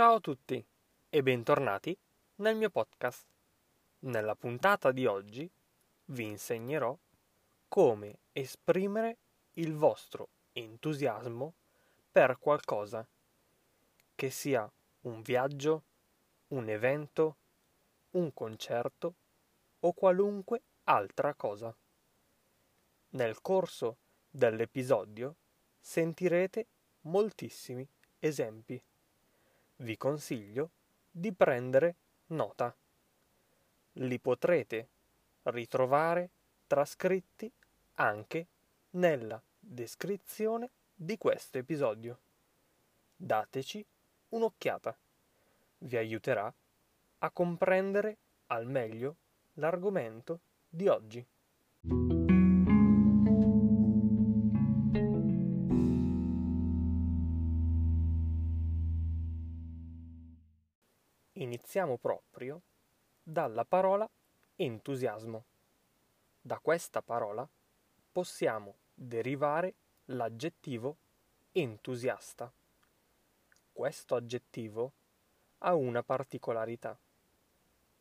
Ciao 0.00 0.14
a 0.14 0.20
tutti 0.20 0.66
e 1.10 1.22
bentornati 1.22 1.94
nel 2.36 2.56
mio 2.56 2.70
podcast. 2.70 3.26
Nella 3.98 4.34
puntata 4.34 4.92
di 4.92 5.04
oggi 5.04 5.46
vi 6.06 6.24
insegnerò 6.24 6.96
come 7.68 8.20
esprimere 8.32 9.18
il 9.56 9.74
vostro 9.74 10.28
entusiasmo 10.52 11.52
per 12.10 12.38
qualcosa, 12.38 13.06
che 14.14 14.30
sia 14.30 14.66
un 15.02 15.20
viaggio, 15.20 15.82
un 16.48 16.70
evento, 16.70 17.36
un 18.12 18.32
concerto 18.32 19.14
o 19.80 19.92
qualunque 19.92 20.62
altra 20.84 21.34
cosa. 21.34 21.76
Nel 23.10 23.42
corso 23.42 23.98
dell'episodio 24.30 25.36
sentirete 25.78 26.66
moltissimi 27.02 27.86
esempi 28.18 28.82
vi 29.80 29.96
consiglio 29.96 30.70
di 31.10 31.32
prendere 31.32 31.94
nota. 32.28 32.74
Li 33.94 34.18
potrete 34.18 34.88
ritrovare 35.44 36.30
trascritti 36.66 37.50
anche 37.94 38.46
nella 38.90 39.40
descrizione 39.58 40.70
di 40.94 41.16
questo 41.18 41.58
episodio. 41.58 42.18
Dateci 43.16 43.84
un'occhiata. 44.30 44.96
Vi 45.78 45.96
aiuterà 45.96 46.52
a 47.18 47.30
comprendere 47.30 48.16
al 48.46 48.66
meglio 48.66 49.16
l'argomento 49.54 50.40
di 50.68 50.88
oggi. 50.88 51.26
Iniziamo 61.42 61.96
proprio 61.96 62.60
dalla 63.22 63.64
parola 63.64 64.08
entusiasmo. 64.56 65.44
Da 66.40 66.58
questa 66.58 67.00
parola 67.02 67.48
possiamo 68.12 68.76
derivare 68.94 69.74
l'aggettivo 70.06 70.96
entusiasta. 71.52 72.52
Questo 73.72 74.14
aggettivo 74.14 74.92
ha 75.58 75.74
una 75.74 76.02
particolarità, 76.02 76.98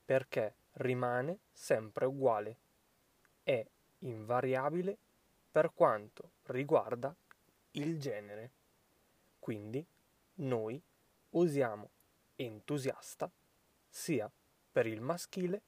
perché 0.05 0.55
rimane 0.73 1.39
sempre 1.51 2.05
uguale, 2.05 2.57
è 3.43 3.65
invariabile 3.99 4.97
per 5.51 5.73
quanto 5.73 6.31
riguarda 6.47 7.15
il 7.71 7.99
genere. 7.99 8.51
Quindi 9.39 9.85
noi 10.35 10.81
usiamo 11.31 11.89
entusiasta 12.39 13.29
sia 13.89 14.31
per 14.71 14.87
il 14.87 15.01
maschile 15.01 15.61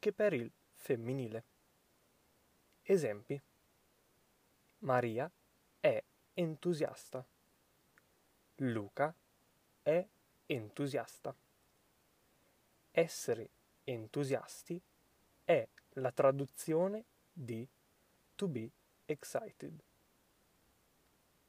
che 0.00 0.12
per 0.12 0.32
il 0.32 0.50
femminile. 0.74 1.44
Esempi. 2.82 3.40
Maria 4.78 5.30
è 5.78 6.02
entusiasta. 6.34 7.24
Luca 8.56 9.14
è 9.82 10.04
entusiasta. 10.46 11.34
Essere 12.90 13.50
entusiasti 13.84 14.80
è 15.44 15.68
la 15.90 16.10
traduzione 16.10 17.04
di 17.32 17.66
to 18.34 18.48
be 18.48 18.68
excited. 19.06 19.80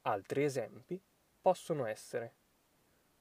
Altri 0.02 0.44
esempi 0.44 1.02
possono 1.42 1.86
essere 1.86 2.34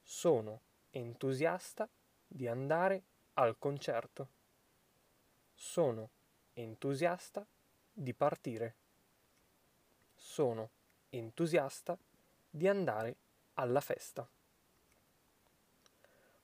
sono 0.03 0.67
entusiasta 0.91 1.89
di 2.27 2.47
andare 2.47 3.03
al 3.35 3.57
concerto. 3.59 4.29
Sono 5.55 6.11
entusiasta 6.55 7.47
di 7.93 8.15
partire. 8.15 8.75
Sono 10.15 10.71
entusiasta 11.11 11.97
di 12.51 12.69
andare 12.69 13.17
alla 13.55 13.81
festa. 13.81 14.29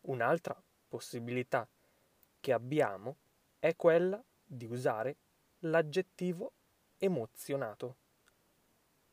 Un'altra 0.02 0.60
possibilità 0.88 1.66
che 2.40 2.52
abbiamo 2.52 3.16
è 3.58 3.74
quella 3.74 4.22
di 4.44 4.66
usare 4.66 5.16
l'aggettivo 5.60 6.52
emozionato 6.98 7.96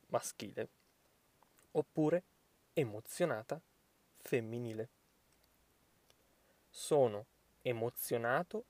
maschile 0.07 0.69
oppure 1.71 2.23
emozionata 2.73 3.59
femminile 4.17 4.89
sono 6.81 7.27
emozionato 7.61 8.63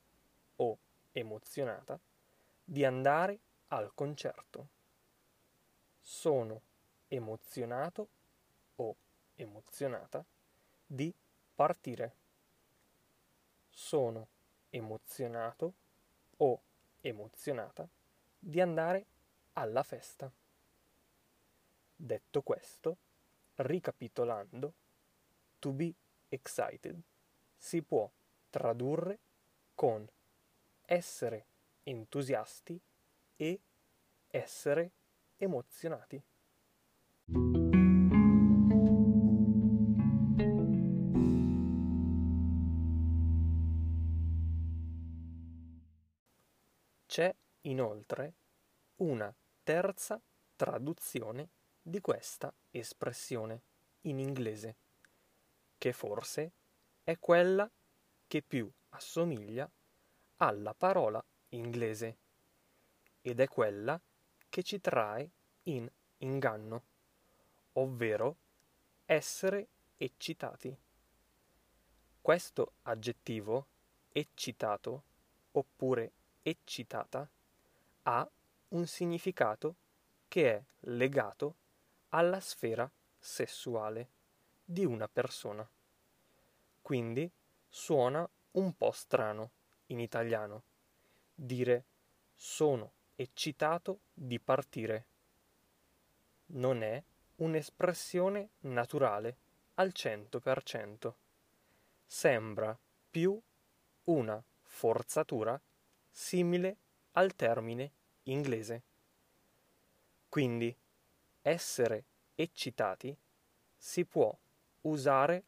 o 0.56 0.78
emozionata 1.12 1.98
di 2.62 2.84
andare 2.84 3.38
al 3.68 3.94
concerto. 3.94 4.68
Sono 5.98 6.60
emozionato 7.08 8.08
o 8.76 8.96
emozionata 9.34 10.22
di 10.86 11.10
partire. 11.54 12.14
Sono 13.70 14.28
emozionato 14.68 15.72
o 16.36 16.60
emozionata 17.00 17.88
di 18.38 18.60
andare 18.60 19.06
alla 19.54 19.82
festa. 19.82 20.30
Detto 21.96 22.42
questo, 22.42 22.96
ricapitolando, 23.54 24.72
to 25.58 25.72
be 25.72 25.94
excited 26.28 27.02
si 27.62 27.80
può 27.80 28.10
tradurre 28.50 29.20
con 29.76 30.04
essere 30.84 31.46
entusiasti 31.84 32.78
e 33.36 33.60
essere 34.26 34.90
emozionati. 35.36 36.20
C'è 47.06 47.34
inoltre 47.60 48.34
una 48.96 49.32
terza 49.62 50.20
traduzione 50.56 51.50
di 51.80 52.00
questa 52.00 52.52
espressione 52.72 53.62
in 54.02 54.18
inglese, 54.18 54.74
che 55.78 55.92
forse 55.92 56.54
è 57.04 57.18
quella 57.18 57.68
che 58.26 58.42
più 58.42 58.70
assomiglia 58.90 59.68
alla 60.36 60.74
parola 60.74 61.22
inglese 61.50 62.16
ed 63.20 63.40
è 63.40 63.48
quella 63.48 64.00
che 64.48 64.62
ci 64.62 64.80
trae 64.80 65.30
in 65.64 65.90
inganno, 66.18 66.82
ovvero 67.74 68.36
essere 69.04 69.66
eccitati. 69.96 70.76
Questo 72.20 72.72
aggettivo, 72.82 73.66
eccitato 74.12 75.02
oppure 75.52 76.12
eccitata, 76.42 77.28
ha 78.04 78.28
un 78.68 78.86
significato 78.86 79.74
che 80.28 80.54
è 80.54 80.62
legato 80.80 81.54
alla 82.10 82.40
sfera 82.40 82.90
sessuale 83.18 84.08
di 84.64 84.84
una 84.84 85.08
persona. 85.08 85.68
Quindi 86.92 87.32
suona 87.70 88.28
un 88.50 88.76
po' 88.76 88.90
strano 88.90 89.52
in 89.86 89.98
italiano 89.98 90.62
dire 91.34 91.86
sono 92.34 92.92
eccitato 93.14 94.00
di 94.12 94.38
partire. 94.38 95.06
Non 96.48 96.82
è 96.82 97.02
un'espressione 97.36 98.50
naturale 98.58 99.36
al 99.76 99.94
cento 99.94 100.38
per 100.38 100.62
cento. 100.64 101.16
Sembra 102.04 102.78
più 103.10 103.40
una 104.04 104.44
forzatura 104.60 105.58
simile 106.10 106.76
al 107.12 107.34
termine 107.34 107.90
inglese. 108.24 108.82
Quindi 110.28 110.76
essere 111.40 112.04
eccitati 112.34 113.16
si 113.78 114.04
può 114.04 114.38
usare 114.82 115.44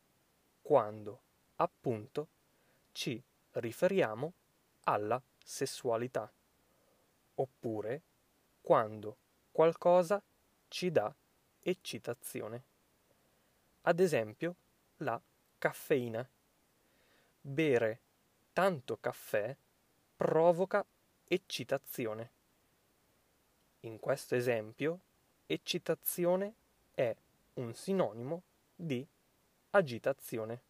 quando 0.63 1.24
appunto 1.57 2.29
ci 2.93 3.23
riferiamo 3.53 4.33
alla 4.85 5.21
sessualità, 5.43 6.31
oppure 7.35 8.03
quando 8.61 9.17
qualcosa 9.53 10.23
ci 10.69 10.91
dà 10.91 11.15
eccitazione. 11.61 12.65
Ad 13.83 14.01
esempio, 14.01 14.57
la 14.99 15.21
caffeina. 15.59 16.27
Bere 17.41 18.01
tanto 18.53 18.97
caffè 18.99 19.55
provoca 20.17 20.85
eccitazione. 21.27 22.31
In 23.81 23.99
questo 23.99 24.35
esempio, 24.35 25.01
eccitazione 25.47 26.55
è 26.95 27.15
un 27.55 27.75
sinonimo 27.75 28.43
di 28.75 29.07
agitazione. 29.71 30.63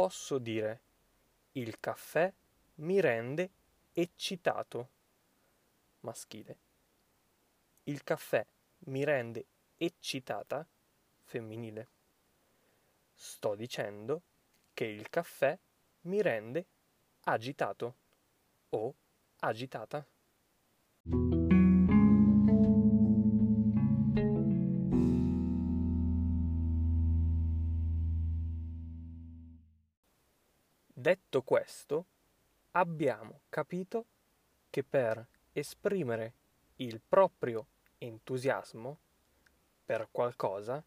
Posso 0.00 0.38
dire 0.38 0.80
il 1.52 1.78
caffè 1.78 2.32
mi 2.76 3.02
rende 3.02 3.50
eccitato. 3.92 4.88
Maschile. 6.00 6.56
Il 7.84 8.02
caffè 8.02 8.42
mi 8.86 9.04
rende 9.04 9.44
eccitata. 9.76 10.66
Femminile. 11.24 11.88
Sto 13.12 13.54
dicendo 13.54 14.22
che 14.72 14.86
il 14.86 15.10
caffè 15.10 15.58
mi 16.04 16.22
rende 16.22 16.64
agitato 17.24 17.94
o 18.70 18.94
agitata. 19.40 20.02
Detto 31.00 31.40
questo, 31.40 32.04
abbiamo 32.72 33.40
capito 33.48 34.04
che 34.68 34.84
per 34.84 35.26
esprimere 35.50 36.34
il 36.76 37.00
proprio 37.00 37.66
entusiasmo 37.96 38.98
per 39.82 40.08
qualcosa, 40.12 40.84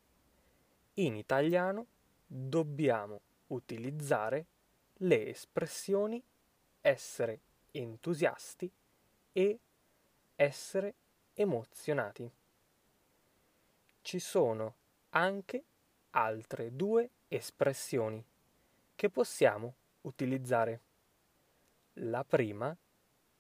in 0.98 1.16
italiano 1.16 1.88
dobbiamo 2.28 3.22
utilizzare 3.48 4.46
le 4.98 5.30
espressioni 5.30 6.24
essere 6.82 7.40
entusiasti 7.72 8.72
e 9.32 9.60
essere 10.36 10.94
emozionati. 11.34 12.32
Ci 14.04 14.20
sono 14.20 14.76
anche 15.10 15.64
altre 16.12 16.76
due 16.76 17.10
espressioni 17.30 18.24
che 18.94 19.10
possiamo 19.10 19.74
utilizzare. 20.04 20.82
La 21.98 22.24
prima 22.24 22.76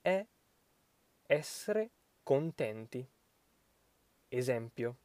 è 0.01 0.25
essere 1.25 1.89
contenti. 2.23 3.07
Esempio, 4.27 4.97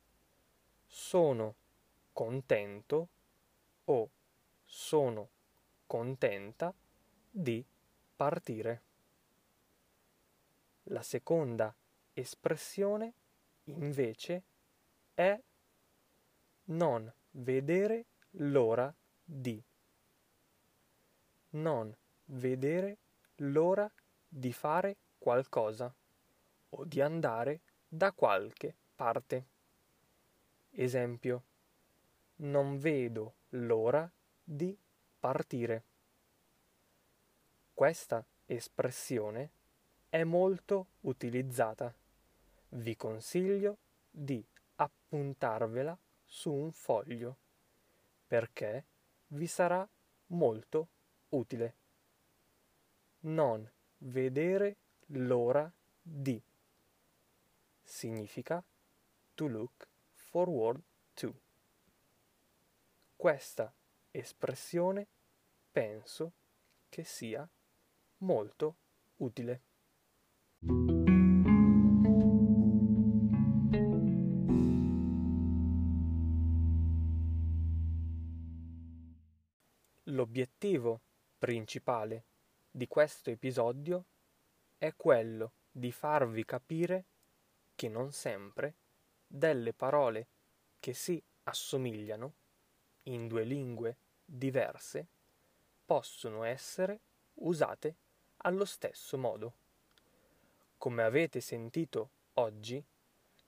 sono 0.87 1.55
contento 2.13 3.09
o 3.85 4.11
sono 4.65 5.29
contenta 5.87 6.75
di 7.31 7.65
partire. 8.17 8.83
La 10.85 11.03
seconda 11.03 11.75
espressione 12.13 13.13
invece 13.65 14.43
è 15.15 15.39
non 16.65 17.13
vedere 17.33 18.05
l'ora 18.33 18.93
di. 19.23 19.63
Non 21.51 21.95
vedere 22.27 22.99
l'ora 23.37 23.91
di 24.29 24.53
fare 24.53 24.97
qualcosa 25.19 25.93
o 26.71 26.85
di 26.85 27.01
andare 27.01 27.61
da 27.89 28.13
qualche 28.13 28.75
parte. 28.95 29.47
Esempio, 30.71 31.43
non 32.37 32.79
vedo 32.79 33.35
l'ora 33.51 34.11
di 34.45 34.77
partire. 35.19 35.85
Questa 37.73 38.25
espressione 38.47 39.51
è 40.09 40.25
molto 40.25 40.89
utilizzata. 41.01 41.95
Vi 42.71 42.97
consiglio 42.97 43.79
di 44.11 44.45
appuntarvela 44.77 45.97
su 46.25 46.53
un 46.53 46.73
foglio 46.73 47.37
perché 48.27 48.85
vi 49.29 49.47
sarà 49.47 49.89
molto 50.29 50.89
utile. 51.31 51.77
Non 53.21 53.71
vedere 53.99 54.77
l'ora 55.07 55.71
di 56.01 56.41
significa 57.83 58.63
to 59.35 59.47
look 59.47 59.89
forward 60.13 60.83
to. 61.15 61.35
Questa 63.17 63.75
espressione 64.11 65.07
penso 65.73 66.33
che 66.89 67.05
sia 67.05 67.49
molto 68.19 68.77
utile. 69.17 69.63
L'obiettivo 80.05 81.03
principale 81.39 82.25
di 82.71 82.89
questo 82.89 83.31
episodio 83.31 84.05
è 84.77 84.95
quello 84.97 85.53
di 85.71 85.93
farvi 85.93 86.45
capire 86.45 87.05
che 87.75 87.89
non 87.89 88.13
sempre 88.13 88.75
delle 89.27 89.73
parole 89.73 90.27
che 90.81 90.95
si 90.95 91.23
assomigliano 91.45 92.33
in 93.05 93.29
due 93.29 93.45
lingue 93.45 93.97
diverse 94.25 95.07
possono 95.87 96.43
essere 96.43 97.01
usate 97.35 97.95
allo 98.39 98.65
stesso 98.65 99.17
modo. 99.17 99.53
Come 100.77 101.03
avete 101.03 101.41
sentito 101.41 102.11
oggi, 102.35 102.85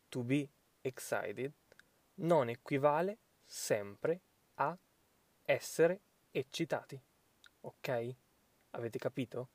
to 0.08 0.22
be 0.22 0.48
excited 0.80 1.52
non 2.14 2.48
equivale 2.48 3.18
sempre 3.44 4.20
a 4.54 4.76
essere 5.44 6.00
eccitati. 6.30 7.00
Ok? 7.60 8.14
Avete 8.70 8.98
capito? 8.98 9.48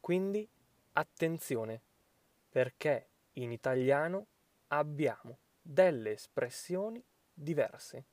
Quindi 0.00 0.48
attenzione, 0.92 1.80
perché 2.48 3.08
in 3.34 3.52
italiano 3.52 4.26
abbiamo 4.68 5.38
delle 5.60 6.12
espressioni 6.12 7.02
diverse 7.32 8.04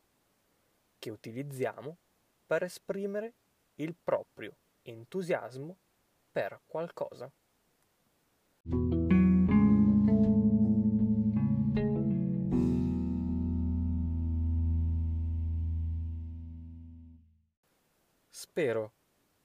che 0.97 1.09
utilizziamo 1.09 1.97
per 2.45 2.63
esprimere 2.63 3.33
il 3.75 3.95
proprio 3.95 4.55
entusiasmo 4.83 5.77
per 6.31 6.61
qualcosa. 6.65 7.31
Spero 18.43 18.93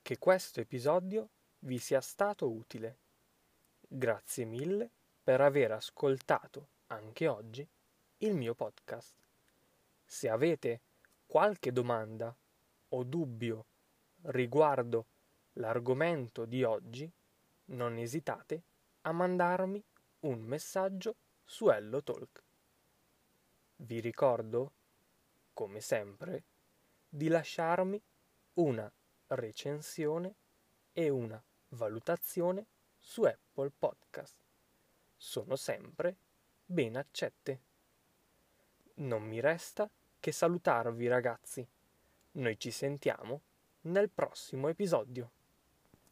che 0.01 0.17
questo 0.17 0.61
episodio 0.61 1.29
vi 1.59 1.77
sia 1.77 2.01
stato 2.01 2.51
utile. 2.51 2.97
Grazie 3.87 4.47
mille 4.47 4.89
per 5.23 5.43
aver 5.43 5.73
ascoltato 5.73 6.69
anche 6.87 7.27
oggi 7.27 7.69
il 8.21 8.35
mio 8.35 8.55
podcast. 8.55 9.15
Se 10.03 10.31
avete 10.31 10.81
qualche 11.27 11.73
domanda 11.73 12.35
o 12.89 13.05
dubbio 13.05 13.67
riguardo 14.23 15.05
l'argomento 15.53 16.47
di 16.47 16.65
oggi, 16.65 17.07
non 17.67 17.99
esitate 17.99 18.63
a 19.03 19.13
mandarmi 19.13 19.85
un 20.21 20.41
messaggio 20.41 21.17
su 21.45 21.69
Hello 21.69 22.03
Talk. 22.03 22.43
Vi 23.77 24.01
ricordo, 24.01 24.73
come 25.53 25.83
sempre, 25.83 26.45
di 27.07 27.29
lasciarmi 27.29 28.03
una 28.57 28.91
recensione 29.29 30.35
e 30.93 31.09
una 31.09 31.43
valutazione 31.71 32.67
su 32.99 33.23
Apple 33.23 33.71
Podcast. 33.77 34.37
Sono 35.17 35.57
sempre 35.57 36.17
ben 36.65 36.97
accette. 36.97 37.61
Non 38.95 39.23
mi 39.23 39.41
resta 39.41 39.91
che 40.19 40.33
salutarvi 40.33 41.07
ragazzi. 41.07 41.67
Noi 42.33 42.59
ci 42.59 42.71
sentiamo 42.71 43.43
nel 43.83 44.11
prossimo 44.11 44.69
episodio. 44.69 45.36